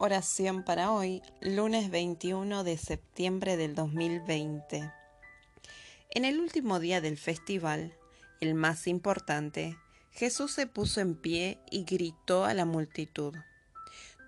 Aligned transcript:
Oración 0.00 0.62
para 0.62 0.92
hoy, 0.92 1.22
lunes 1.40 1.90
21 1.90 2.62
de 2.62 2.78
septiembre 2.78 3.56
del 3.56 3.74
2020. 3.74 4.92
En 6.10 6.24
el 6.24 6.38
último 6.38 6.78
día 6.78 7.00
del 7.00 7.18
festival, 7.18 7.98
el 8.40 8.54
más 8.54 8.86
importante, 8.86 9.76
Jesús 10.12 10.52
se 10.52 10.68
puso 10.68 11.00
en 11.00 11.16
pie 11.16 11.58
y 11.68 11.82
gritó 11.82 12.44
a 12.44 12.54
la 12.54 12.64
multitud, 12.64 13.34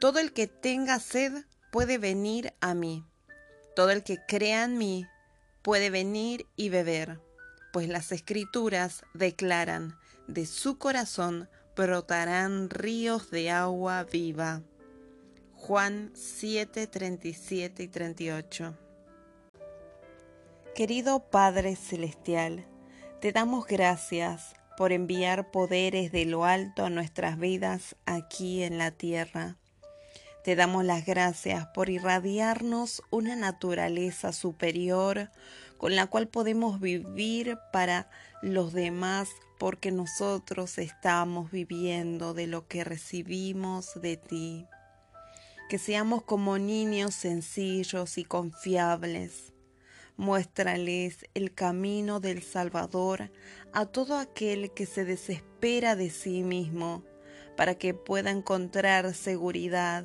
Todo 0.01 0.19
el 0.19 0.33
que 0.33 0.49
tenga 0.49 0.99
sed 0.99 1.45
puede 1.71 1.99
venir 1.99 2.53
a 2.61 2.75
mí, 2.75 3.05
todo 3.77 3.91
el 3.91 4.03
que 4.03 4.19
crea 4.27 4.65
en 4.65 4.77
mí 4.77 5.07
puede 5.63 5.89
venir 5.89 6.47
y 6.57 6.71
beber, 6.71 7.21
pues 7.73 7.89
las 7.89 8.11
escrituras 8.11 9.05
declaran, 9.15 9.97
de 10.27 10.47
su 10.47 10.79
corazón 10.79 11.49
brotarán 11.77 12.71
ríos 12.71 13.31
de 13.31 13.53
agua 13.53 14.03
viva. 14.03 14.63
Juan 15.61 16.11
7, 16.15 16.87
37 16.87 17.83
y 17.83 17.89
38. 17.89 18.77
Querido 20.75 21.31
Padre 21.31 21.77
Celestial, 21.77 22.67
te 23.21 23.31
damos 23.31 23.67
gracias 23.67 24.55
por 24.79 24.91
enviar 24.91 25.51
poderes 25.53 26.11
de 26.13 26.25
lo 26.25 26.45
alto 26.45 26.87
a 26.87 26.91
nuestras 26.91 27.39
vidas 27.39 27.95
aquí 28.07 28.63
en 28.63 28.79
la 28.79 28.91
tierra. 28.91 29.59
Te 30.43 30.57
damos 30.57 30.85
las 30.85 31.05
gracias 31.05 31.67
por 31.69 31.91
irradiarnos 31.91 33.03
una 33.11 33.37
naturaleza 33.37 34.33
superior 34.33 35.31
con 35.77 35.95
la 35.95 36.07
cual 36.07 36.27
podemos 36.27 36.81
vivir 36.81 37.59
para 37.71 38.11
los 38.43 38.73
demás 38.73 39.29
porque 39.59 39.93
nosotros 39.93 40.79
estamos 40.79 41.51
viviendo 41.53 42.33
de 42.33 42.47
lo 42.47 42.67
que 42.67 42.83
recibimos 42.83 44.01
de 44.01 44.17
ti 44.17 44.67
que 45.71 45.79
seamos 45.79 46.25
como 46.25 46.59
niños 46.59 47.15
sencillos 47.15 48.19
y 48.19 48.25
confiables. 48.25 49.53
Muéstrales 50.17 51.19
el 51.33 51.55
camino 51.55 52.19
del 52.19 52.43
Salvador 52.43 53.31
a 53.73 53.87
todo 53.87 54.19
aquel 54.19 54.73
que 54.73 54.85
se 54.85 55.05
desespera 55.05 55.95
de 55.95 56.11
sí 56.11 56.43
mismo, 56.43 57.05
para 57.57 57.77
que 57.77 57.95
pueda 57.95 58.33
encontrar 58.33 59.15
seguridad. 59.15 60.05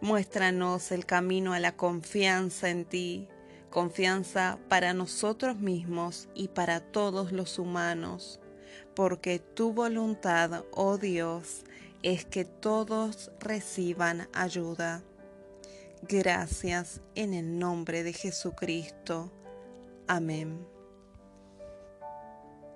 Muéstranos 0.00 0.92
el 0.92 1.04
camino 1.04 1.52
a 1.52 1.58
la 1.58 1.76
confianza 1.76 2.70
en 2.70 2.84
ti, 2.84 3.26
confianza 3.70 4.60
para 4.68 4.94
nosotros 4.94 5.58
mismos 5.58 6.28
y 6.32 6.46
para 6.46 6.78
todos 6.78 7.32
los 7.32 7.58
humanos, 7.58 8.38
porque 8.94 9.40
tu 9.40 9.72
voluntad, 9.72 10.62
oh 10.70 10.96
Dios, 10.96 11.64
es 12.02 12.24
que 12.24 12.44
todos 12.44 13.30
reciban 13.40 14.28
ayuda. 14.32 15.02
Gracias 16.02 17.00
en 17.14 17.34
el 17.34 17.58
nombre 17.58 18.02
de 18.02 18.12
Jesucristo. 18.12 19.30
Amén. 20.06 20.66